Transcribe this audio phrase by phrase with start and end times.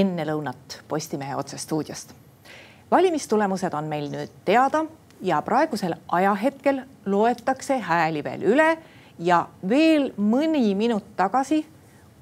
[0.00, 2.14] enne lõunat Postimehe otsestuudiost.
[2.90, 4.84] valimistulemused on meil nüüd teada
[5.20, 8.68] ja praegusel ajahetkel loetakse hääli veel üle
[9.18, 11.66] ja veel mõni minut tagasi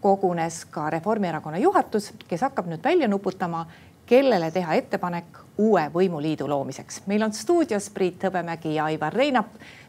[0.01, 3.67] kogunes ka Reformierakonna juhatus, kes hakkab nüüd välja nuputama,
[4.07, 7.03] kellele teha ettepanek uue võimuliidu loomiseks.
[7.07, 9.47] meil on stuudios Priit Hõbemägi ja Aivar Reinap.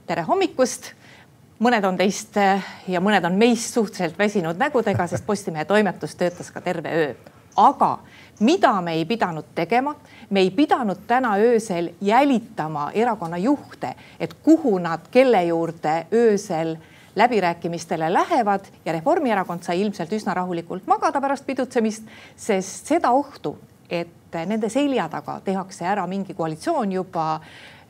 [0.07, 0.93] tere hommikust
[1.59, 2.35] mõned on teist
[2.87, 7.36] ja mõned on meist suhteliselt väsinud nägudega, sest Postimehe toimetus töötas ka terve öö.
[7.57, 7.97] Aga
[8.39, 9.95] mida me ei pidanud tegema,
[10.29, 16.75] me ei pidanud täna öösel jälitama erakonna juhte, et kuhu nad, kelle juurde öösel
[17.15, 23.57] läbirääkimistele lähevad ja Reformierakond sai ilmselt üsna rahulikult magada pärast pidutsemist, sest seda ohtu,
[23.89, 27.39] et nende selja taga tehakse ära mingi koalitsioon juba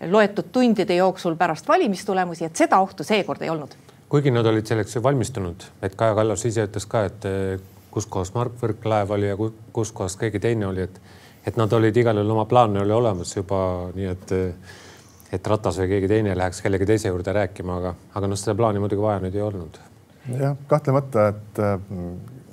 [0.07, 3.75] loetud tundide jooksul pärast valimistulemusi, et seda ohtu seekord ei olnud.
[4.09, 7.25] kuigi nad olid selleks valmistunud, et Kaja Kallas ise ütles ka, et
[7.91, 9.37] kus kohas Mart Võrklaev oli ja
[9.73, 10.99] kus kohas keegi teine oli, et,
[11.47, 13.61] et nad olid igal juhul oma plaan oli olemas juba
[13.95, 14.35] nii, et
[15.33, 18.79] et Ratas või keegi teine läheks kellegi teise juurde rääkima, aga, aga noh, seda plaani
[18.79, 19.79] muidugi vaja nüüd ei olnud.
[20.39, 21.59] jah, kahtlemata, et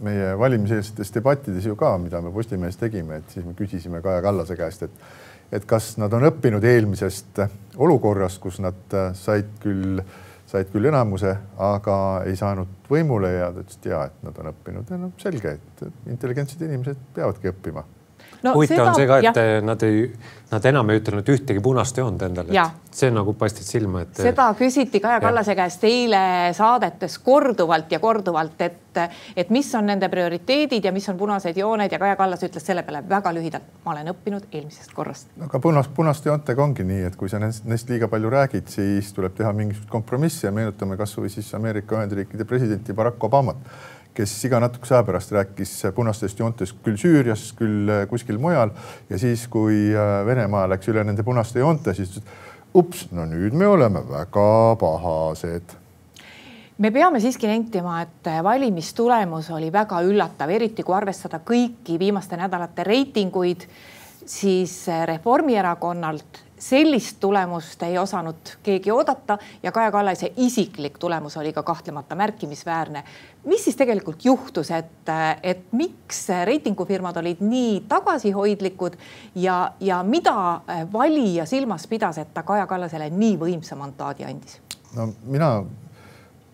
[0.05, 4.57] meie valimiseelsetes debattides ju ka, mida me Postimehes tegime, et siis me küsisime Kaja Kallase
[4.59, 5.23] käest, et
[5.55, 7.39] et kas nad on õppinud eelmisest
[7.77, 10.01] olukorrast, kus nad said küll,
[10.55, 11.97] said küll enamuse, aga
[12.29, 14.91] ei saanud võimule ja ta ütles, et ja, et nad on õppinud.
[14.91, 17.83] Ja noh, selge, et intelligentsed inimesed peavadki õppima
[18.45, 19.61] no, huvitav on see ka, et jah.
[19.65, 20.07] nad ei,
[20.53, 22.65] nad enam ei ütelnud ühtegi punast joont endale.
[22.95, 24.15] see nagu paistis silma, et.
[24.23, 29.01] seda küsiti Kaja Kallase käest eile saadetes korduvalt ja korduvalt, et,
[29.37, 32.85] et mis on nende prioriteedid ja mis on punased jooned ja Kaja Kallas ütles selle
[32.87, 35.33] peale väga lühidalt, ma olen õppinud eelmisest korrast.
[35.49, 39.13] aga punas, punaste joontega ongi nii, et kui sa neist, neist liiga palju räägid, siis
[39.17, 44.61] tuleb teha mingisuguseid kompromisse ja meenutame kasvõi siis Ameerika Ühendriikide presidenti Barack Obamat kes iga
[44.63, 48.71] natukese aja pärast rääkis punastest joontest küll Süürias, küll äh, kuskil mujal.
[49.11, 52.21] Ja siis, kui äh, Venemaa läks üle nende punaste joonte, siis
[52.75, 54.47] ups, no nüüd me oleme väga
[54.81, 55.81] pahased.
[56.79, 62.83] Me peame siiski nentima, et valimistulemus oli väga üllatav, eriti kui arvestada kõiki viimaste nädalate
[62.87, 63.69] reitinguid,
[64.27, 71.63] siis Reformierakonnalt sellist tulemust ei osanud keegi oodata ja Kaja Kallase isiklik tulemus oli ka
[71.63, 73.05] kahtlemata märkimisväärne.
[73.45, 75.11] mis siis tegelikult juhtus, et,
[75.43, 78.97] et miks reitingufirmad olid nii tagasihoidlikud
[79.35, 80.61] ja, ja mida
[80.93, 84.61] valija silmas pidas, et ta Kaja Kallasele nii võimsa mandaadi andis?
[84.97, 85.51] no mina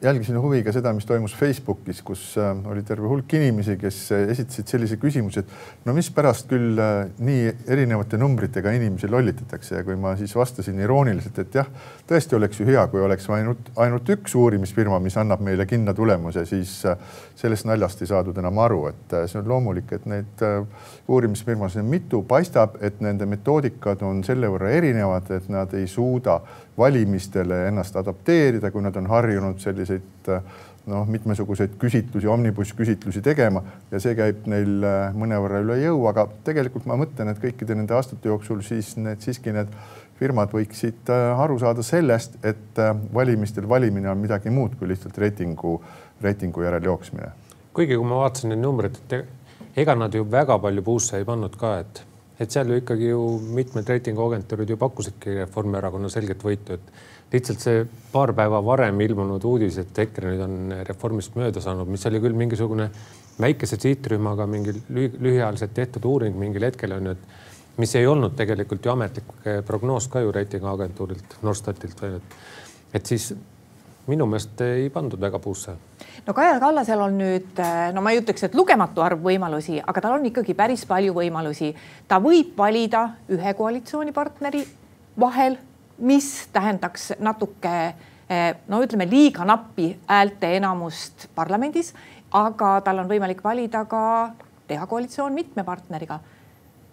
[0.02, 4.70] jälgisin huviga seda, mis toimus Facebookis, kus äh, oli terve hulk inimesi, kes äh, esitasid
[4.72, 9.74] sellise küsimuse, et no mispärast küll äh, nii erinevate numbritega inimesi lollitatakse.
[9.76, 11.68] Ja kui ma siis vastasin irooniliselt, et jah,
[12.08, 16.46] tõesti oleks ju hea, kui oleks ainult, ainult üks uurimisfirma, mis annab meile kindla tulemuse,
[16.48, 16.78] siis
[17.36, 20.44] sellest naljast ei saadud enam aru, et see on loomulik, et neid
[21.08, 26.40] uurimisfirmasid on mitu, paistab, et nende metoodikad on selle võrra erinevad, et nad ei suuda
[26.80, 30.42] valimistele ennast adapteerida, kui nad on harjunud selliseid
[30.90, 36.26] noh, mitmesuguseid küsitlusi, omnibus küsitlusi tegema ja see käib neil äh, mõnevõrra üle jõu, aga
[36.46, 39.72] tegelikult ma mõtlen, et kõikide nende aastate jooksul siis need siiski need
[40.20, 45.18] firmad võiksid äh, aru saada sellest, et äh, valimistel valimine on midagi muud kui lihtsalt
[45.20, 45.78] reitingu,
[46.24, 47.32] reitingu järel jooksmine.
[47.72, 51.56] kuigi, kui ma vaatasin neid numbreid, et ega nad ju väga palju puusse ei pannud
[51.60, 52.06] ka, et
[52.40, 57.82] et seal ju ikkagi ju mitmed reitinguagentuurid ju pakkusidki Reformierakonna selget võitu, et lihtsalt see
[58.12, 60.56] paar päeva varem ilmunud uudis, et EKRE nüüd on
[60.88, 62.90] reformist mööda saanud, mis oli küll mingisugune
[63.40, 68.84] väikese sihtrühmaga mingi lühiajaliselt tehtud uuring mingil hetkel on ju, et mis ei olnud tegelikult
[68.84, 69.30] ju ametlik
[69.66, 72.36] prognoos ka ju reitinguagentuurilt, Norstatilt või et,
[72.98, 73.30] et siis
[74.10, 75.74] minu meelest ei pandud väga puusse.
[76.26, 80.00] no Kaja Kallasel on nüüd, eh, no ma ei ütleks, et lugematu arv võimalusi, aga
[80.00, 81.74] tal on ikkagi päris palju võimalusi.
[82.08, 84.64] ta võib valida ühe koalitsioonipartneri
[85.20, 85.58] vahel,
[86.00, 91.94] mis tähendaks natuke eh, no ütleme liiga nappi häälte enamust parlamendis,
[92.32, 94.02] aga tal on võimalik valida ka
[94.70, 96.20] teha koalitsioon mitme partneriga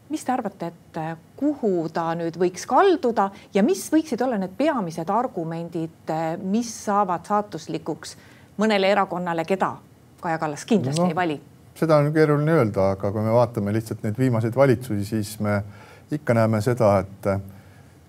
[0.10, 4.56] mis te arvate, et äh, kuhu ta nüüd võiks kalduda ja mis võiksid olla need
[4.58, 8.16] peamised argumendid, äh, mis saavad saatuslikuks
[8.62, 9.76] mõnele erakonnale, keda
[10.22, 11.38] Kaja Kallas kindlasti no, ei vali?
[11.78, 15.60] seda on keeruline öelda, aga kui me vaatame lihtsalt neid viimaseid valitsusi, siis me
[16.12, 17.28] ikka näeme seda, et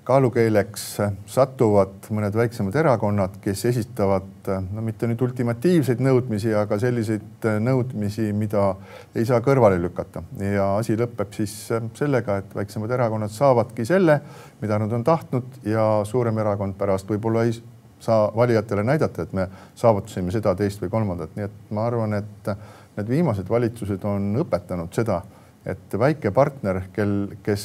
[0.09, 0.85] kaalukeeleks
[1.29, 8.71] satuvad mõned väiksemad erakonnad, kes esitavad no mitte nüüd ultimatiivseid nõudmisi, aga selliseid nõudmisi, mida
[9.13, 10.23] ei saa kõrvale lükata.
[10.41, 11.55] Ja asi lõpeb siis
[11.99, 14.21] sellega, et väiksemad erakonnad saavadki selle,
[14.63, 17.59] mida nad on tahtnud ja suurem erakond pärast võib-olla ei
[18.01, 22.53] saa valijatele näidata, et me saavutasime seda, teist või kolmandat, nii et ma arvan, et
[22.97, 25.21] need viimased valitsused on õpetanud seda,
[25.69, 27.65] et väike partner, kel, kes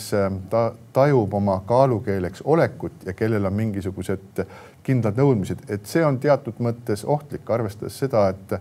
[0.51, 0.63] ta
[0.93, 4.43] tajub oma kaalukeeleks olekut ja kellel on mingisugused
[4.83, 8.57] kindlad nõudmised, et see on teatud mõttes ohtlik, arvestades seda, et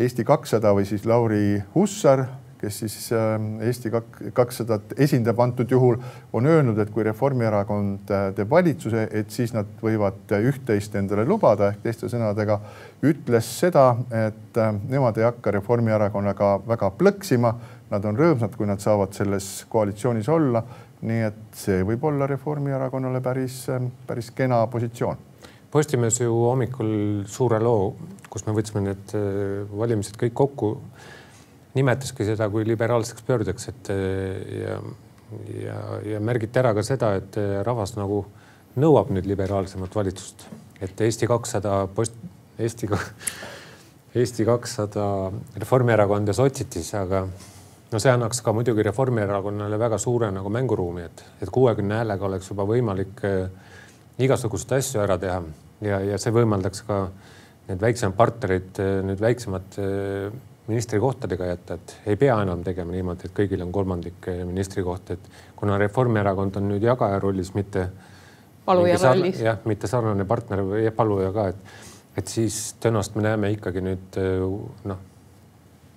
[0.00, 2.24] Eesti kakssada või siis Lauri Hussar
[2.60, 3.90] kes siis ähm, Eesti
[4.36, 5.96] kakssadat esindab antud juhul,
[6.32, 11.70] on öelnud, et kui Reformierakond äh, teeb valitsuse, et siis nad võivad üht-teist endale lubada
[11.70, 12.60] ehk teiste sõnadega
[13.08, 13.86] ütles seda,
[14.26, 17.54] et äh, nemad ei hakka Reformierakonnaga väga plõksima.
[17.90, 20.62] Nad on rõõmsad, kui nad saavad selles koalitsioonis olla.
[21.00, 25.16] nii et see võib olla Reformierakonnale päris, ähm, päris kena positsioon
[25.70, 27.94] Postimees ju hommikul suure loo,
[28.28, 30.70] kus me võtsime need äh, valimised kõik kokku
[31.74, 33.90] nimetaski seda kui liberaalseks pöördeks, et
[34.60, 34.80] ja,
[35.60, 35.76] ja,
[36.14, 38.24] ja märgiti ära ka seda, et rahvas nagu
[38.80, 40.46] nõuab nüüd liberaalsemat valitsust,
[40.82, 42.16] et Eesti kakssada post,
[42.58, 42.90] Eesti,
[44.20, 45.06] Eesti kakssada,
[45.58, 47.24] Reformierakond ja sotsid siis, aga
[47.90, 52.50] no see annaks ka muidugi Reformierakonnale väga suure nagu mänguruumi, et, et kuuekümne häälega oleks
[52.50, 53.50] juba võimalik äh,
[54.20, 55.42] igasuguseid asju ära teha.
[55.80, 57.06] Ja, ja see võimaldaks ka
[57.70, 59.78] need väiksemad partnerid, nüüd väiksemad
[60.70, 65.78] ministrikohtadega jätta, et ei pea enam tegema niimoodi, et kõigil on kolmandik ministrikoht, et kuna
[65.82, 67.88] Reformierakond on nüüd jagaja rollis, mitte.
[68.64, 69.40] paluja rollis.
[69.42, 71.78] jah, mitte sarnane partner või paluja ka, et,
[72.22, 74.20] et siis tõenäoliselt me näeme ikkagi nüüd
[74.88, 75.06] noh,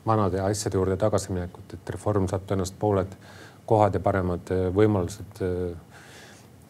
[0.05, 3.15] vanade asjade juurde tagasiminekut, et reform saab tõenäoliselt pooled
[3.65, 5.43] kohad ja paremad eh, võimalused.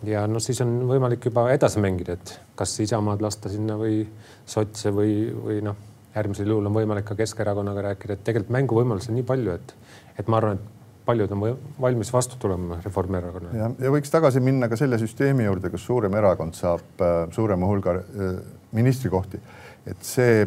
[0.03, 4.03] ja no siis on võimalik juba edasi mängida, et kas Isamaad lasta sinna või
[4.45, 9.19] sotse või, või noh järgmisel juhul on võimalik ka Keskerakonnaga rääkida, et tegelikult mänguvõimalusi on
[9.19, 9.75] nii palju, et,
[10.19, 11.45] et ma arvan, et paljud on
[11.81, 13.57] valmis vastu tulema Reformierakonnale.
[13.57, 17.67] ja, ja võiks tagasi minna ka selle süsteemi juurde, kus suurem erakond saab äh, suurema
[17.67, 18.37] hulga äh,
[18.71, 19.41] ministrikohti.
[19.89, 20.45] et see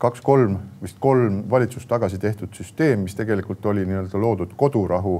[0.00, 5.18] kaks-kolm, vist kolm valitsust tagasi tehtud süsteem, mis tegelikult oli nii-öelda loodud kodurahu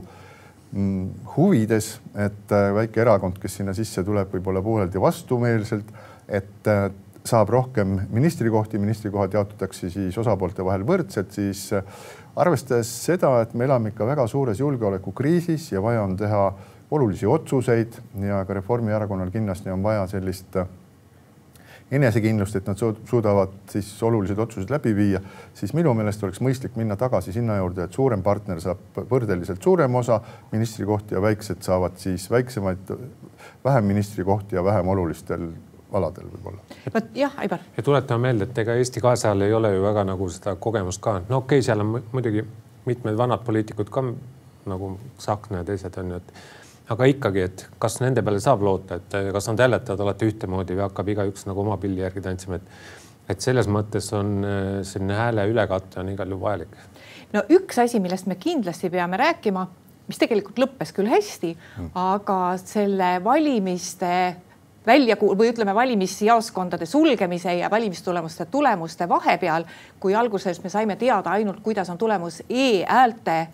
[0.72, 5.92] mm, huvides, et äh, väike erakond, kes sinna sisse tuleb, võib-olla pooleldi vastumeelselt,
[6.28, 6.88] et äh,
[7.26, 11.84] saab rohkem ministrikohti, ministrikohad jaotatakse siis osapoolte vahel võrdselt, siis äh,
[12.40, 16.44] arvestades seda, et me elame ikka väga suures julgeolekukriisis ja vaja on teha
[16.90, 20.66] olulisi otsuseid ja ka Reformierakonnal kindlasti on vaja sellist äh,
[21.90, 25.20] enesekindlust, et nad suudavad siis olulised otsused läbi viia,
[25.54, 29.98] siis minu meelest oleks mõistlik minna tagasi sinna juurde, et suurem partner saab võrdeliselt suurema
[29.98, 30.20] osa
[30.52, 32.94] ministrikohti ja väiksed saavad siis väiksemaid,
[33.64, 35.50] vähem ministrikohti ja vähem olulistel
[35.92, 36.80] aladel võib-olla.
[36.94, 37.66] vot jah, Aivar.
[37.76, 41.20] ja tuletame meelde, et ega Eesti kahesajal ei ole ju väga nagu seda kogemust ka,
[41.28, 42.44] no okei okay,, seal on muidugi
[42.86, 44.04] mitmed vanad poliitikud ka
[44.70, 46.32] nagu Tsahkna ja teised on ju, et
[46.90, 50.86] aga ikkagi, et kas nende peale saab loota, et kas nad hääletavad alati ühtemoodi või
[50.88, 52.98] hakkab igaüks nagu oma pilli järgi tantsima, et
[53.30, 56.72] et selles mõttes on äh, selline hääle ülekate on igal juhul vajalik.
[57.34, 59.66] no üks asi, millest me kindlasti peame rääkima,
[60.10, 64.12] mis tegelikult lõppes küll hästi mm., aga selle valimiste
[64.86, 69.64] välja või ütleme, valimisjaoskondade sulgemise ja valimistulemuste tulemuste vahepeal,
[70.00, 73.46] kui alguses me saime teada ainult, kuidas on tulemus e-häälte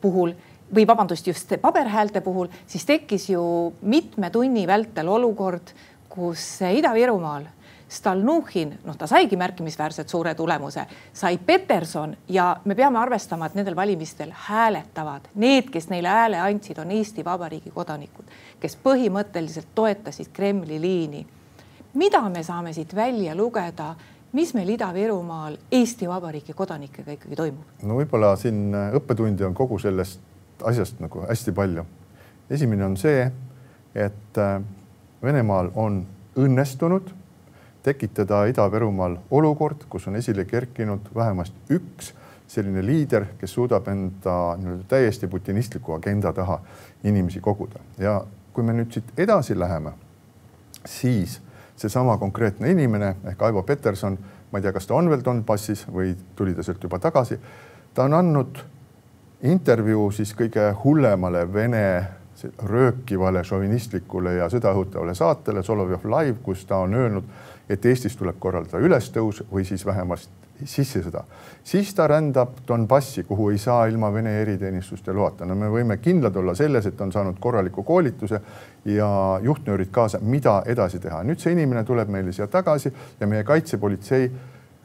[0.00, 0.34] puhul
[0.74, 5.74] või vabandust, just paberhäälte puhul, siis tekkis ju mitme tunni vältel olukord,
[6.08, 7.46] kus Ida-Virumaal
[7.92, 13.76] Stalnuhhin, noh, ta saigi märkimisväärselt suure tulemuse, sai Peterson ja me peame arvestama, et nendel
[13.76, 20.80] valimistel hääletavad need, kes neile hääle andsid, on Eesti Vabariigi kodanikud, kes põhimõtteliselt toetasid Kremli
[20.80, 21.26] liini.
[21.94, 23.94] mida me saame siit välja lugeda,
[24.32, 27.76] mis meil Ida-Virumaal Eesti Vabariigi kodanikega ikkagi toimub?
[27.82, 30.20] no võib-olla siin õppetundi on kogu sellest
[30.64, 31.84] asjast nagu hästi palju.
[32.50, 33.30] esimene on see,
[33.94, 34.62] et äh,
[35.22, 37.12] Venemaal on õnnestunud
[37.82, 42.12] tekitada Ida-Virumaal olukord, kus on esile kerkinud vähemasti üks
[42.52, 46.60] selline liider, kes suudab enda nii-öelda täiesti putinistliku agenda taha
[47.04, 48.20] inimesi koguda ja
[48.52, 49.94] kui me nüüd siit edasi läheme,
[50.84, 51.40] siis
[51.76, 54.18] seesama konkreetne inimene ehk Aivo Peterson,
[54.52, 57.38] ma ei tea, kas ta on veel Donbassis või tuli ta sealt juba tagasi.
[57.94, 58.58] ta on andnud
[59.42, 61.86] intervjuu siis kõige hullemale Vene
[62.62, 67.24] röökivale, šovinistlikule ja sõda õhutavale saatele Solovjov Live, kus ta on öelnud
[67.72, 71.24] et Eestis tuleb korraldada ülestõus või siis vähemasti sissesõda.
[71.64, 75.44] siis ta rändab Donbassi, kuhu ei saa ilma Vene eriteenistuste loata.
[75.44, 78.40] no me võime kindlad olla selles, et on saanud korraliku koolituse
[78.84, 81.22] ja juhtnöörid kaasa, mida edasi teha.
[81.22, 84.30] nüüd see inimene tuleb meile siia tagasi ja meie kaitsepolitsei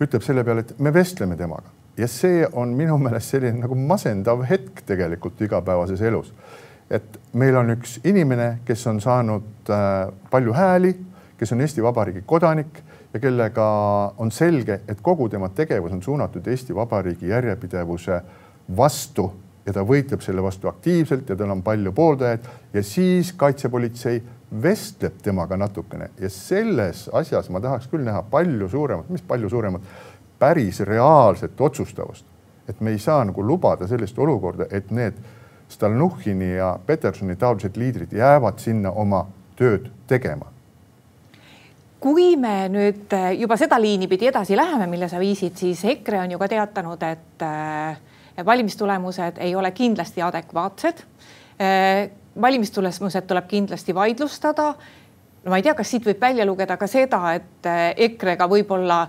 [0.01, 4.43] ütleb selle peale, et me vestleme temaga ja see on minu meelest selline nagu masendav
[4.49, 6.33] hetk tegelikult igapäevases elus.
[6.89, 10.93] et meil on üks inimene, kes on saanud äh, palju hääli
[11.37, 12.79] kes on Eesti Vabariigi kodanik
[13.13, 13.67] ja kellega
[14.17, 18.21] on selge, et kogu tema tegevus on suunatud Eesti Vabariigi järjepidevuse
[18.77, 19.27] vastu
[19.65, 24.21] ja ta võitleb selle vastu aktiivselt ja tal on palju pooldajaid ja siis kaitsepolitsei
[24.63, 29.81] vestleb temaga natukene ja selles asjas ma tahaks küll näha palju suuremat, mis palju suuremat,
[30.39, 32.25] päris reaalset otsustavust.
[32.67, 35.13] et me ei saa nagu lubada sellist olukorda, et need
[35.69, 39.25] Stalnuhhini ja Petersoni taolised liidrid jäävad sinna oma
[39.55, 40.56] tööd tegema
[41.99, 46.21] kui me nüüd äh, juba seda liini pidi edasi läheme, mille sa viisid, siis EKRE
[46.23, 51.03] on ju ka teatanud, et äh, valimistulemused ei ole kindlasti adekvaatsed.
[51.57, 52.09] Äh,
[52.41, 54.73] valimistulemused tuleb kindlasti vaidlustada.
[55.43, 59.07] no ma ei tea, kas siit võib välja lugeda ka seda, et EKRE-ga võib-olla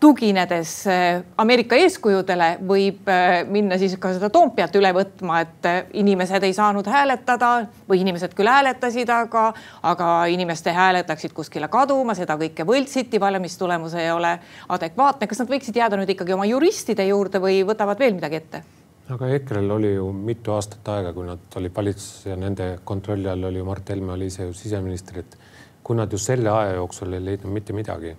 [0.00, 5.78] tuginedes äh, Ameerika eeskujudele võib äh, minna siis ka seda Toompealt üle võtma, et äh,
[6.02, 7.52] inimesed ei saanud hääletada
[7.88, 9.46] või inimesed küll hääletasid, aga,
[9.88, 14.36] aga inimeste hääled läksid kuskile kaduma, seda kõike võltsiti, valimistulemus ei ole
[14.68, 15.26] adekvaatne.
[15.26, 18.62] kas nad võiksid jääda nüüd ikkagi oma juristide juurde või võtavad veel midagi ette?
[19.08, 23.48] aga EKRE-l oli ju mitu aastat aega, kui nad olid valitsuses ja nende kontrolli all
[23.48, 25.38] oli Mart Helme oli ise ju siseminister, et
[25.86, 28.16] kui nad ju selle aja jooksul ei leidnud mitte midagi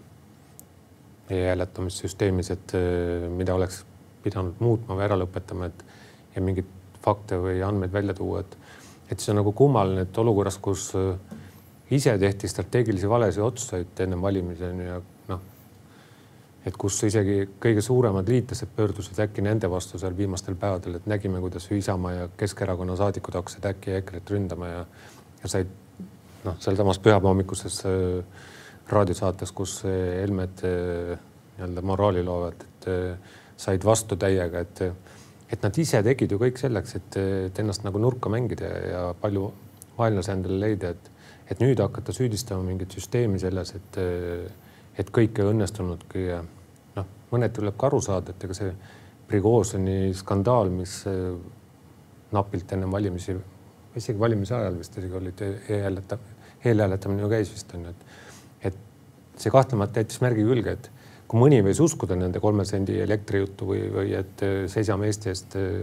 [1.30, 3.84] e-hääletamissüsteemis, et äh, mida oleks
[4.24, 5.84] pidanud muutma või ära lõpetama, et
[6.36, 6.70] ja mingeid
[7.04, 8.58] fakte või andmeid välja tuua, et,
[9.12, 11.38] et see on nagu kummaline, et olukorras, kus äh,
[11.92, 14.98] ise tehti strateegilisi valesid otsuseid ennem valimisi on ju ja
[15.32, 15.46] noh,
[16.68, 21.40] et kus isegi kõige suuremad liitlased pöördusid äkki nende vastu seal viimastel päevadel, et nägime,
[21.44, 24.86] kuidas Isamaa ja Keskerakonna saadikud hakkasid äkki EKRE-t ründama ja,
[25.44, 25.72] ja said
[26.44, 28.46] noh, sealsamas pühapäeva hommikuses äh,
[28.92, 31.14] raadiosaates, kus Helmed eh,
[31.58, 34.84] nii-öelda moraali loovad, et eh, said vastu täiega, et,
[35.52, 39.50] et nad ise tegid ju kõik selleks, et, et ennast nagu nurka mängida ja palju
[39.98, 41.10] vaenlase endale leida, et,
[41.50, 44.00] et nüüd hakata süüdistama mingit süsteemi selles, et,
[45.00, 46.44] et kõik ei õnnestunudki ja
[46.96, 48.72] noh, mõneti tuleb ka aru saada, et ega see
[49.28, 51.34] Prigožini skandaal, mis eh,
[52.32, 53.36] napilt enne valimisi,
[53.98, 58.27] isegi valimise ajal vist isegi olid e-hääletamine, eelhääletamine ju käis vist on ju, et
[59.42, 60.90] see kahtlemata jättis märgi külge, et
[61.28, 65.58] kui mõni võis uskuda nende kolme sendi elektrijuttu või, või et äh, seisame Eesti eest
[65.60, 65.82] äh,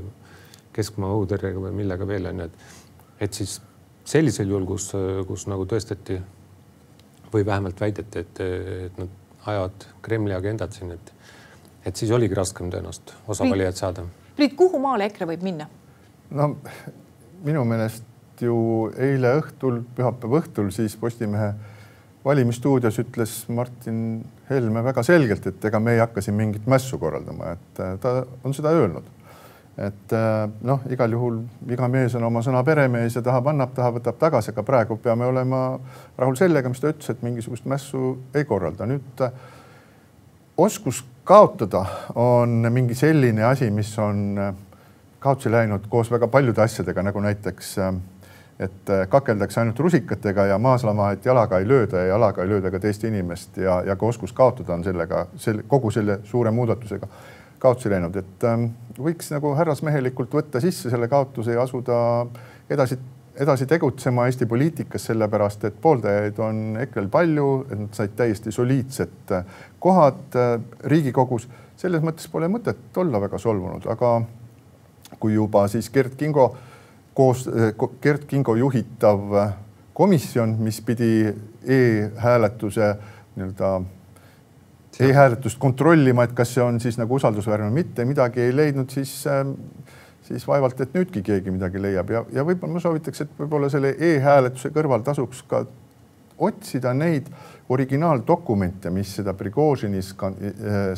[0.75, 2.79] keskmaa õhutõrjega või millega veel on ju, et,
[3.29, 3.59] et siis
[4.09, 6.19] sellisel juhul, kus, äh, kus nagu tõestati
[7.35, 8.41] või vähemalt väideti, et,
[8.89, 9.21] et nad
[9.51, 11.13] ajavad Kremli agendat siin, et,
[11.85, 14.07] et siis oligi raskem tõenäoliselt osa valijaid saada.
[14.39, 15.69] Priit, kuhu maale EKRE võib minna?
[16.35, 16.55] no
[17.45, 18.07] minu meelest
[18.43, 18.57] ju
[18.99, 21.53] eile õhtul, pühapäeva õhtul siis Postimehe
[22.25, 27.55] valimisstuudios ütles Martin Helme väga selgelt, et ega me ei hakka siin mingit mässu korraldama,
[27.57, 29.05] et äh, ta on seda öelnud.
[29.79, 31.41] et äh, noh, igal juhul
[31.75, 35.27] iga mees on oma sõna peremees ja tahab, annab, tahab, võtab tagasi, aga praegu peame
[35.27, 35.65] olema
[36.19, 38.87] rahul sellega, mis ta ütles, et mingisugust mässu ei korralda.
[38.87, 39.33] nüüd äh,
[40.57, 44.39] oskus kaotada on mingi selline asi, mis on
[45.25, 47.95] kaotsi läinud koos väga paljude asjadega, nagu näiteks äh,
[48.65, 52.81] et äh, kakeldakse ainult rusikatega ja maaslamahet jalaga ei lööda ja jalaga ei lööda ka
[52.83, 57.09] teist inimest ja, ja ka oskus kaotada on sellega, selle kogu selle suure muudatusega
[57.65, 58.69] kaotsi läinud, et ähm,
[59.01, 61.97] võiks nagu härrasmehelikult võtta sisse selle kaotuse ja asuda
[62.71, 62.99] edasi,
[63.41, 69.33] edasi tegutsema Eesti poliitikas, sellepärast et pooldajaid on EKRE-l palju, et nad said täiesti soliidsed
[69.33, 69.49] äh,
[69.81, 70.59] kohad äh,
[70.93, 71.49] Riigikogus.
[71.77, 74.13] selles mõttes pole mõtet olla väga solvunud, aga
[75.19, 76.74] kui juba siis Kert Kingo äh,
[77.15, 79.53] koos eh, Gert Kingo juhitav eh,
[79.95, 81.29] komisjon, mis pidi
[81.65, 82.89] e-hääletuse
[83.37, 83.71] nii-öelda
[85.01, 89.15] e-hääletust kontrollima, et kas see on siis nagu usaldusväärne või mitte, midagi ei leidnud, siis,
[89.31, 89.47] eh,
[90.27, 92.11] siis vaevalt, et nüüdki keegi midagi leiab.
[92.11, 95.65] Ja, ja võib-olla ma soovitaks, et võib-olla selle e-hääletuse kõrval tasuks ka
[96.45, 97.31] otsida neid
[97.71, 100.03] originaaldokumente, mis seda Prigožini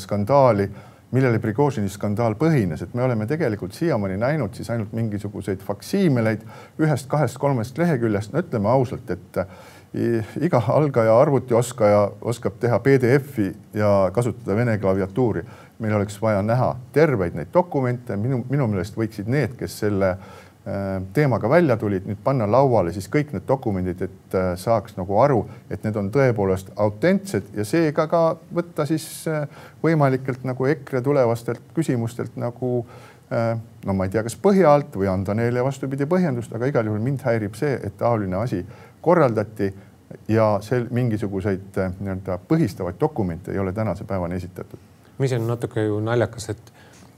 [0.00, 0.70] skandaali
[1.16, 6.44] millele Prigožini skandaal põhines, et me oleme tegelikult siiamaani näinud siis ainult mingisuguseid faksiimeleid
[6.82, 8.32] ühest-kahest-kolmest leheküljest.
[8.32, 15.44] no ütleme ausalt, et eh, iga algaja arvutioskaja oskab teha PDF-i ja kasutada vene klaviatuuri.
[15.78, 20.45] meil oleks vaja näha terveid neid dokumente, minu, minu meelest võiksid need, kes selle äh,
[21.14, 25.44] teemaga välja tulid, nüüd panna lauale siis kõik need dokumendid, et äh, saaks nagu aru,
[25.70, 28.22] et need on tõepoolest autentsed ja seega ka
[28.54, 29.46] võtta siis äh,
[29.84, 32.80] võimalikelt nagu EKRE tulevastelt küsimustelt nagu
[33.26, 37.00] no ma ei tea, kas põhja alt või anda neile vastupidi põhjendust, aga igal juhul
[37.02, 38.60] mind häirib see, et taoline asi
[39.02, 39.66] korraldati
[40.30, 44.78] ja sel mingisuguseid nii-öelda põhistavaid dokumente ei ole tänase päevani esitatud.
[45.18, 46.72] mis on natuke ju naljakas, et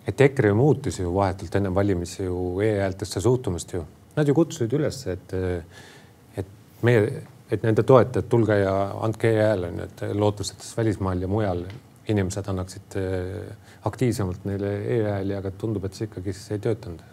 [0.08, 3.82] et EKRE muutis ju vahetult enne valimisi ju e-häältesse suhtumist ju.
[4.16, 5.34] Nad ju kutsusid üles, et,
[6.40, 8.72] et meie, et nende toetajad, tulge ja
[9.04, 11.62] andke e-hääl on ju, et lootusetes välismaal ja mujal
[12.08, 12.96] inimesed annaksid
[13.88, 17.04] aktiivsemalt neile e-hääli, aga tundub, et see ikkagi siis ei töötanud.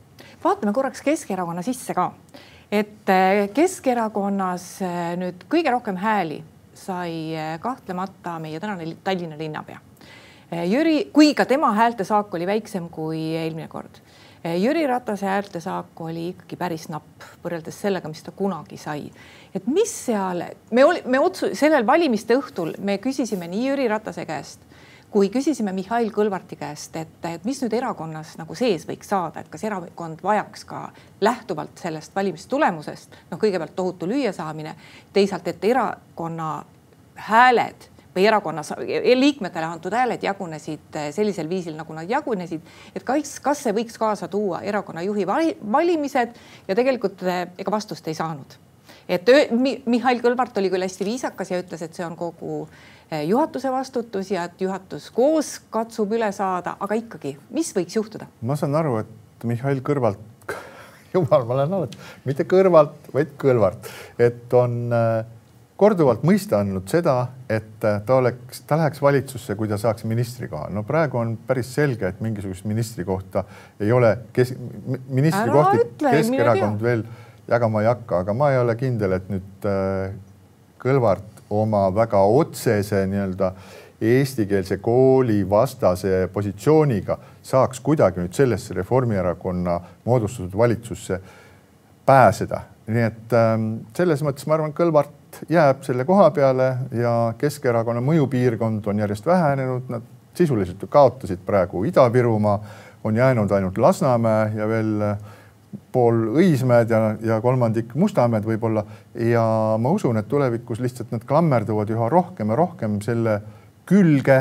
[0.43, 2.11] Vaatame korraks Keskerakonna sisse ka,
[2.71, 6.39] et äh, Keskerakonnas äh, nüüd kõige rohkem hääli
[6.75, 9.83] sai kahtlemata meie tänane Tallinna linnapea
[10.51, 14.01] Jüri, kui ka tema häältesaak oli väiksem kui eelmine kord.
[14.45, 19.09] Jüri Ratase häältesaak oli ikkagi päris napp võrreldes sellega, mis ta kunagi sai.
[19.55, 24.25] et mis seal, me oli, me otsu-, sellel valimiste õhtul me küsisime nii Jüri Ratase
[24.25, 24.61] käest
[25.15, 29.47] kui küsisime Mihhail Kõlvarti käest, et, et mis nüüd erakonnas nagu sees võiks saada, et
[29.49, 30.81] kas erakond vajaks ka
[31.23, 34.75] lähtuvalt sellest valimistulemusest, noh, kõigepealt tohutu lüüasaamine,
[35.15, 36.49] teisalt, et erakonna
[37.29, 38.71] hääled või erakonnas
[39.15, 42.61] liikmetele antud hääled jagunesid eh, sellisel viisil, nagu nad jagunesid.
[42.95, 48.07] et kas, kas see võiks kaasa tuua erakonna juhi valimised ja tegelikult eh, ega vastust
[48.07, 48.57] ei saanud.
[49.07, 49.27] et
[49.85, 52.63] Mihhail Kõlvart oli küll hästi viisakas ja ütles, et see on kogu
[53.09, 58.31] eh, juhatuse vastutus ja et juhatus koos katsub üle saada, aga ikkagi, mis võiks juhtuda?
[58.41, 60.23] ma saan aru, et Mihhail Kõlvart
[61.15, 65.34] jumal, ma olen alati, mitte kõrvalt, vaid Kõlvart, et on äh,
[65.77, 67.15] korduvalt mõista andnud seda,
[67.51, 70.69] et äh, ta oleks, ta läheks valitsusse, kui ta saaks ministrikoha.
[70.71, 73.43] no praegu on päris selge, et mingisugust ministrikohta
[73.79, 74.55] ei ole, kes,
[75.07, 77.03] ministrikohti Keskerakond veel
[77.47, 80.13] jagama ei hakka, aga ma ei ole kindel, et nüüd äh,
[80.85, 83.47] Kõlvart oma väga otsese nii-öelda
[84.01, 91.19] eestikeelse kooli vastase positsiooniga saaks kuidagi nüüd sellesse Reformierakonna moodustatud valitsusse
[92.05, 92.61] pääseda.
[92.87, 98.85] Nii et ähm, selles mõttes ma arvan, Kõlvart jääb selle koha peale ja Keskerakonna mõjupiirkond
[98.91, 102.59] on järjest vähenenud, nad sisuliselt ju kaotasid praegu Ida-Virumaa,
[103.05, 104.93] on jäänud ainult Lasnamäe ja veel
[105.91, 108.85] pool Õismäed ja, ja kolmandik Mustamäed võib-olla.
[109.15, 109.45] ja
[109.79, 113.39] ma usun, et tulevikus lihtsalt nad klammerduvad üha rohkem ja rohkem selle
[113.85, 114.39] külge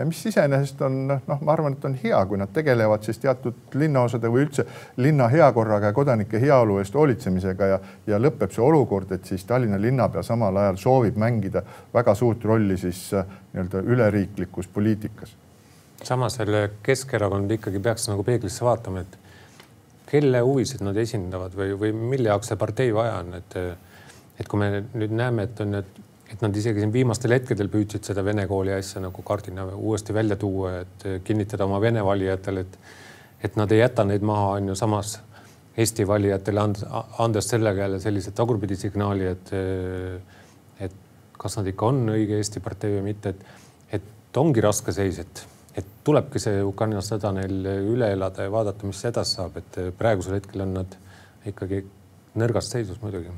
[0.00, 3.74] ja mis iseenesest on noh, ma arvan, et on hea, kui nad tegelevad siis teatud
[3.76, 4.64] linnaosade või üldse
[4.96, 9.76] linna heakorraga ja kodanike heaolu eest hoolitsemisega ja, ja lõpeb see olukord, et siis Tallinna
[9.80, 15.36] linnapea samal ajal soovib mängida väga suurt rolli siis äh, nii-öelda üleriiklikus poliitikas.
[16.02, 19.18] samas selle Keskerakond ikkagi peaks nagu peeglisse vaatama, et
[20.08, 23.62] kelle huvisid nad esindavad või, või mille jaoks see partei vaja on, et
[24.40, 25.98] et kui me nüüd näeme, et on need
[26.30, 30.38] et nad isegi siin viimastel hetkedel püüdsid seda vene kooli asja nagu kardina uuesti välja
[30.38, 32.78] tuua, et kinnitada oma vene valijatele, et,
[33.48, 35.18] et nad ei jäta neid maha, on ju, samas
[35.80, 36.80] Eesti valijatele and,
[37.22, 39.52] andes sellega jälle sellise tagurpidi signaali, et,
[40.86, 40.96] et
[41.38, 45.44] kas nad ikka on õige Eesti partei või mitte, et, et ongi raske seis, et,
[45.78, 50.38] et tulebki see Ukraina sõda neil üle elada ja vaadata, mis edasi saab, et praegusel
[50.38, 50.98] hetkel on nad
[51.48, 51.84] ikkagi
[52.38, 53.30] nõrgas seisus muidugi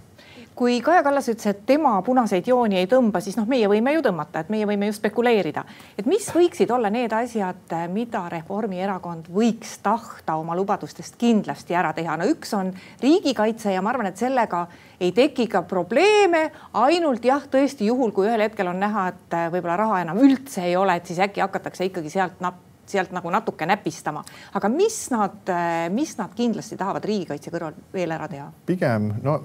[0.55, 4.03] kui Kaja Kallas ütles, et tema punaseid jooni ei tõmba, siis noh, meie võime ju
[4.05, 5.65] tõmmata, et meie võime ju spekuleerida,
[5.99, 12.17] et mis võiksid olla need asjad, mida Reformierakond võiks tahta oma lubadustest kindlasti ära teha.
[12.17, 14.67] no üks on riigikaitse ja ma arvan, et sellega
[15.01, 19.79] ei teki ka probleeme, ainult jah, tõesti juhul, kui ühel hetkel on näha, et võib-olla
[19.81, 23.65] raha enam üldse ei ole, et siis äkki hakatakse ikkagi sealt napp sealt nagu natuke
[23.65, 24.25] näpistama,
[24.59, 25.49] aga mis nad,
[25.95, 28.51] mis nad kindlasti tahavad riigikaitse kõrval veel ära teha?
[28.69, 29.39] pigem no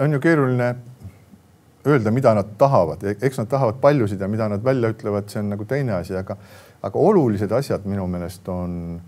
[0.00, 0.74] on ju keeruline
[1.86, 5.48] öelda, mida nad tahavad, eks nad tahavad paljusid ja mida nad välja ütlevad, see on
[5.54, 6.36] nagu teine asi, aga,
[6.82, 9.00] aga olulised asjad minu meelest on,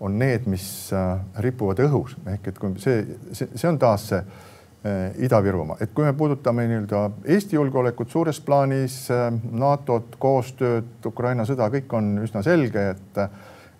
[0.00, 2.16] on need, mis äh, ripuvad õhus.
[2.34, 3.00] Ehk et kui see,
[3.32, 7.04] see, see on taas see äh, Ida-Virumaa, et kui me puudutame nii-öelda
[7.36, 13.24] Eesti julgeolekut suures plaanis äh,, NATO-t, koostööd, Ukraina sõda, kõik on üsna selge, et,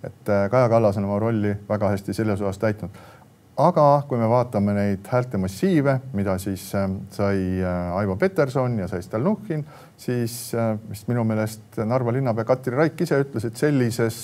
[0.08, 2.96] et Kaja Kallas on oma rolli väga hästi selles osas täitnud
[3.58, 8.86] aga kui me vaatame neid häälte massiive, mida siis äh, sai äh, Aivo Peterson ja
[8.88, 9.64] sai Stalnuhhin,
[9.98, 14.20] siis äh, vist minu meelest Narva linnapea Katri Raik ise ütles, et sellises,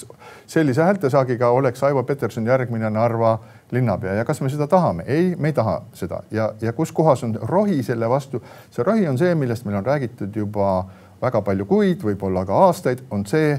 [0.47, 3.35] sellise häältesaagiga oleks Aivo Peterson järgmine Narva
[3.75, 5.03] linnapea ja kas me seda tahame?
[5.11, 8.43] ei, me ei taha seda ja, ja kus kohas on rohi selle vastu?
[8.71, 10.85] see rohi on see, millest meil on räägitud juba
[11.23, 13.57] väga palju kuid, võib-olla ka aastaid, on see,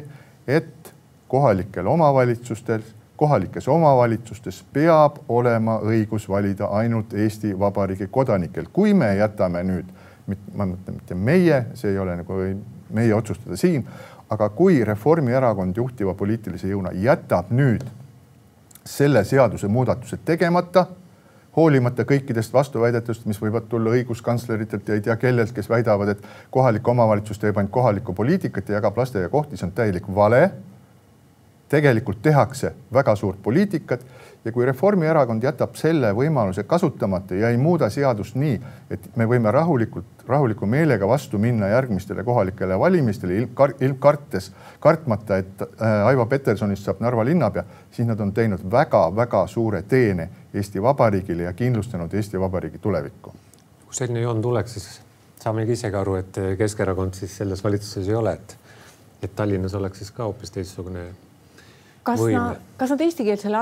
[0.47, 0.93] et
[1.27, 2.83] kohalikel omavalitsustel
[3.17, 8.65] kohalikes omavalitsustes peab olema õigus valida ainult Eesti Vabariigi kodanikel.
[8.73, 9.85] kui me jätame nüüd,
[10.55, 12.41] ma mõtlen mitte meie, see ei ole nagu
[12.93, 13.85] meie otsustada siin,
[14.29, 17.85] aga kui Reformierakond juhtiva poliitilise jõuna jätab nüüd
[18.85, 20.85] selle seadusemuudatuse tegemata,
[21.55, 26.87] hoolimata kõikidest vastuväidetest, mis võivad tulla õiguskantsleritelt ja ei tea kellelt, kes väidavad, et kohalik
[26.87, 30.49] omavalitsus teeb ainult kohalikku poliitikat ja jagab lasteaiakohti, see on täielik vale
[31.69, 34.05] tegelikult tehakse väga suurt poliitikat
[34.45, 38.59] ja kui Reformierakond jätab selle võimaluse kasutamata ja ei muuda seadust nii,
[38.93, 43.49] et me võime rahulikult rahuliku meelega vastu minna järgmistele kohalikele valimistele ilm,
[43.79, 49.45] ilm kartes, kartmata, et äh, Aivo Petersonist saab Narva linnapea, siis nad on teinud väga-väga
[49.47, 53.33] suure teene Eesti Vabariigile ja kindlustanud Eesti Vabariigi tulevikku.
[53.85, 55.01] kui selline joon tuleks, siis
[55.41, 58.57] saamegi isegi aru, et Keskerakond siis selles valitsuses ei ole, et,
[59.23, 61.05] et Tallinnas oleks siis ka hoopis teistsugune
[62.05, 63.61] kas nad, kas nad eestikeelsele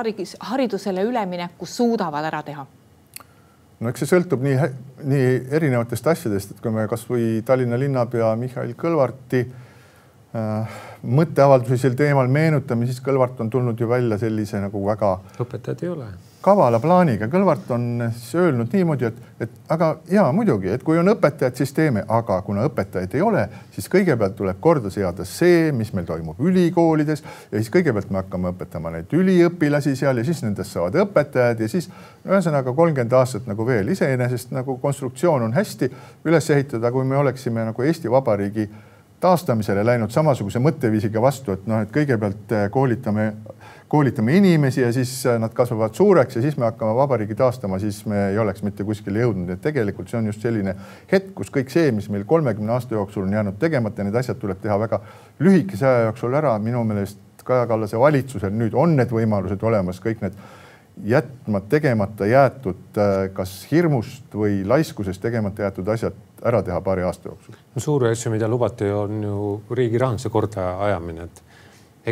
[0.52, 2.66] haridusele ülemineku suudavad ära teha?
[3.80, 4.58] no eks see sõltub nii,
[5.12, 5.30] nii
[5.60, 12.88] erinevatest asjadest, et kui me kasvõi Tallinna linnapea Mihhail Kõlvarti äh, mõtteavaldusi sel teemal meenutame,
[12.88, 15.18] siis Kõlvart on tulnud ju välja sellise nagu väga.
[15.44, 16.12] õpetajad ei ole
[16.44, 17.28] kavala plaaniga.
[17.32, 21.74] Kõlvart on siis öelnud niimoodi, et, et aga ja muidugi, et kui on õpetajad, siis
[21.76, 26.40] teeme, aga kuna õpetajaid ei ole, siis kõigepealt tuleb korda seada see, mis meil toimub
[26.44, 31.64] ülikoolides ja siis kõigepealt me hakkame õpetama neid üliõpilasi seal ja siis nendest saavad õpetajad
[31.64, 31.90] ja siis
[32.28, 35.92] ühesõnaga kolmkümmend aastat nagu veel iseenesest nagu konstruktsioon on hästi
[36.28, 38.68] üles ehitada, kui me oleksime nagu Eesti Vabariigi
[39.24, 43.32] taastamisele läinud samasuguse mõtteviisiga vastu, et noh, et kõigepealt koolitame
[43.94, 48.00] koolitame inimesi ja siis äh, nad kasvavad suureks ja siis me hakkame vabariigi taastama, siis
[48.10, 50.74] me ei oleks mitte kuskile jõudnud, et tegelikult see on just selline
[51.12, 54.64] hetk, kus kõik see, mis meil kolmekümne aasta jooksul on jäänud tegemata, need asjad tuleb
[54.64, 54.98] teha väga
[55.46, 56.56] lühikese aja jooksul ära.
[56.60, 60.42] minu meelest Kaja Kallase valitsusel nüüd on need võimalused olemas, kõik need
[61.02, 67.30] jätma tegemata jäetud, äh, kas hirmust või laiskusest tegemata jäetud asjad ära teha paari aasta
[67.30, 67.56] jooksul.
[67.76, 71.44] no suuri asju, mida lubati, on ju riigi rahanduse korda ajamine, et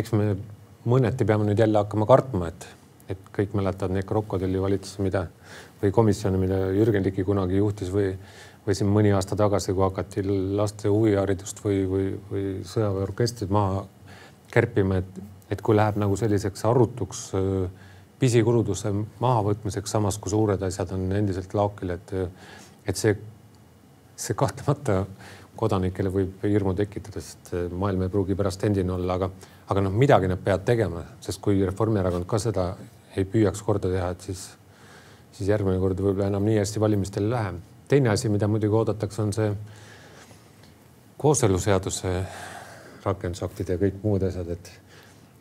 [0.02, 0.36] eks me
[0.88, 2.66] mõneti peame nüüd jälle hakkama kartma, et,
[3.14, 5.26] et kõik mäletavad neid krokodillivalitsusi, mida
[5.82, 8.16] või komisjone, mida Jürgen Ligi kunagi juhtis või,
[8.66, 10.26] või siin mõni aasta tagasi, kui hakati
[10.58, 13.84] laste huviharidust või, või, või sõjaväeorkestrit maha
[14.52, 17.28] kärpima, et, et kui läheb nagu selliseks arutuks
[18.22, 22.12] pisikuluduse mahavõtmiseks, samas kui suured asjad on endiselt laokil, et,
[22.86, 23.16] et see,
[24.14, 25.02] see kahtlemata
[25.58, 29.30] kodanikele võib hirmu tekitada, sest maailm ei pruugi pärast endine olla, aga
[29.72, 32.72] aga noh, midagi nad peavad tegema, sest kui Reformierakond ka seda
[33.16, 34.42] ei püüaks korda teha, et siis,
[35.32, 37.52] siis järgmine kord võib-olla enam nii hästi valimistele ei lähe.
[37.88, 39.50] teine asi, mida muidugi oodatakse, on see
[41.20, 42.12] kooseluseaduse
[43.04, 44.70] rakendusaktid ja kõik muud asjad, et,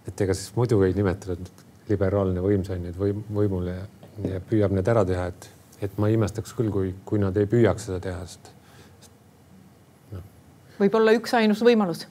[0.07, 3.75] et ega siis muidu ei nimetatud liberaalne võimsain nüüd võim, võimule
[4.27, 5.49] ja, püüab need ära teha, et,
[5.87, 8.51] et ma imestaks küll, kui, kui nad ei püüaks seda teha, sest
[10.13, 10.23] no..
[10.79, 12.07] võib-olla üksainus võimalus.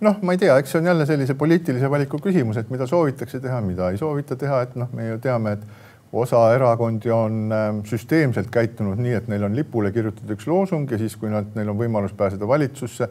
[0.00, 3.40] Noh, ma ei tea, eks see on jälle sellise poliitilise valiku küsimus, et mida soovitakse
[3.40, 7.82] teha, mida ei soovita teha, et noh, me ju teame, et osa erakondi on ähm,
[7.86, 11.70] süsteemselt käitunud nii, et neil on lipule kirjutatud üks loosung ja siis, kui nad, neil
[11.70, 13.10] on võimalus pääseda valitsusse,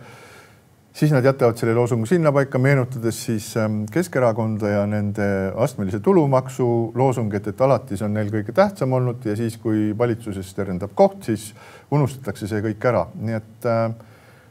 [0.94, 7.48] siis nad jätavad selle loosungu sinnapaika, meenutades siis ähm, Keskerakonda ja nende astmelise tulumaksu loosungit,
[7.48, 11.52] et alati see on neil kõige tähtsam olnud ja siis, kui valitsuses terendab koht, siis
[11.92, 13.84] unustatakse see kõik ära, nii et äh,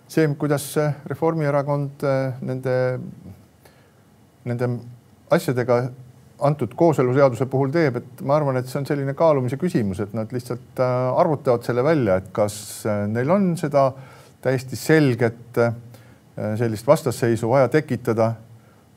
[0.09, 0.71] see, kuidas
[1.11, 2.77] Reformierakond äh, nende,
[4.49, 4.71] nende
[5.35, 5.83] asjadega
[6.39, 10.31] antud kooseluseaduse puhul teeb, et ma arvan, et see on selline kaalumise küsimus, et nad
[10.35, 13.91] lihtsalt äh, arvutavad selle välja, et kas äh, neil on seda
[14.45, 15.59] täiesti selget
[16.59, 18.33] sellist vastasseisu vaja tekitada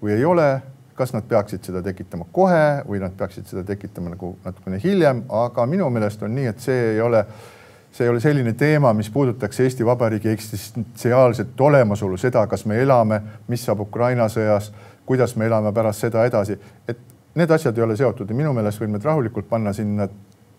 [0.01, 0.49] või ei ole,
[0.95, 5.65] kas nad peaksid seda tekitama kohe või nad peaksid seda tekitama nagu natukene hiljem, aga
[5.65, 7.49] minu meelest on nii, et see ei ole äh,
[7.91, 13.21] see ei ole selline teema, mis puudutaks Eesti Vabariigi eksistentsiaalset olemasolu, seda, kas me elame,
[13.47, 14.71] mis saab Ukraina sõjas,
[15.05, 16.55] kuidas me elame pärast seda edasi,
[16.87, 16.99] et
[17.35, 20.07] need asjad ei ole seotud ja minu meelest võime rahulikult panna sinna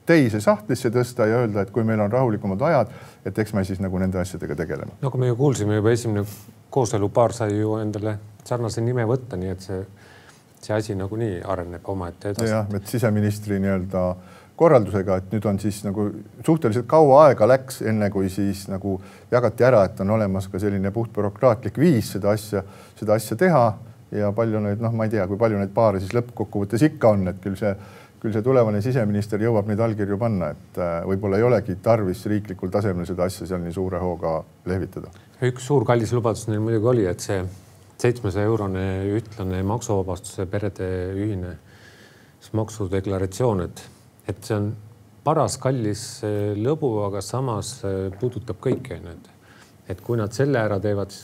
[0.06, 2.92] teise sahtlisse tõsta ja öelda, et kui meil on rahulikumad ajad,
[3.26, 4.98] et eks me siis nagu nende asjadega tegeleme.
[5.02, 6.24] nagu me ju kuulsime juba esimene
[6.70, 9.82] kooselupaar sai ju endale sarnase nime võtta, nii et see,
[10.60, 12.50] see asi nagunii areneb omaette edasi.
[12.50, 14.06] jah, et siseministri nii-öelda
[14.56, 16.08] korraldusega, et nüüd on siis nagu
[16.44, 18.98] suhteliselt kaua aega läks, enne kui siis nagu
[19.30, 22.62] jagati ära, et on olemas ka selline puhtbürokraatlik viis seda asja,
[22.98, 23.64] seda asja teha
[24.12, 27.26] ja palju neid, noh, ma ei tea, kui palju neid paare siis lõppkokkuvõttes ikka on,
[27.32, 27.72] et küll see,
[28.22, 32.70] küll see tulevane siseminister jõuab neid allkirju panna, et äh, võib-olla ei olegi tarvis riiklikul
[32.70, 34.36] tasemel seda asja seal nii suure hooga
[34.70, 35.10] lehvitada.
[35.42, 37.40] üks suur kallis lubadus neil muidugi oli, et see
[38.02, 38.86] seitsmesaja eurone
[39.18, 41.56] ühtlane maksuvabastuse perede ühine
[42.52, 43.84] maksudeklaratsioon, et
[44.30, 44.72] et see on
[45.26, 46.02] paras kallis
[46.58, 47.80] lõbu, aga samas
[48.20, 49.30] puudutab kõiki, onju, et,
[49.94, 51.14] et kui nad selle ära teevad,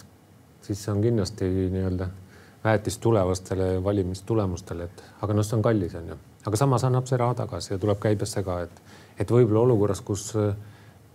[0.67, 2.09] siis see on kindlasti nii-öelda
[2.65, 7.35] väetis tulevastele valimistulemustele, et aga noh, see on kallis, onju, aga samas annab see raha
[7.43, 8.83] tagasi ja tuleb käibesse ka, et,
[9.19, 10.31] et võib-olla olukorras, kus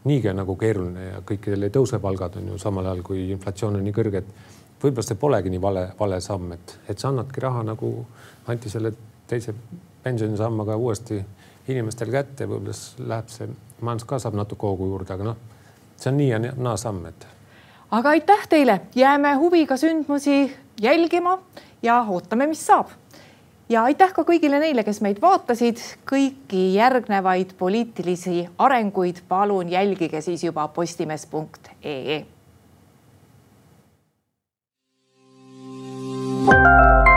[0.04, 3.80] niigi on nagu keeruline ja kõikidel ei tõuse palgad, on ju samal ajal kui inflatsioon
[3.80, 7.44] on nii kõrge, et võib-olla see polegi nii vale, vale samm, et, et sa annadki
[7.44, 7.94] raha nagu
[8.52, 8.92] anti selle
[9.28, 9.56] teise
[10.04, 11.22] pensionisammaga uuesti
[11.72, 12.76] inimestel kätte, võib-olla
[13.14, 13.48] läheb see
[13.82, 15.40] majandus ka saab natuke hoogu juurde, aga noh,
[15.96, 17.28] see on nii ja naa samm, et.
[17.92, 21.38] aga aitäh teile, jääme huviga sündmusi jälgima
[21.84, 22.92] ja ootame, mis saab.
[23.74, 30.46] Ja aitäh ka kõigile neile, kes meid vaatasid, kõiki järgnevaid poliitilisi arenguid palun jälgige siis
[30.46, 32.24] juba postimees.ee.
[36.46, 37.13] thank you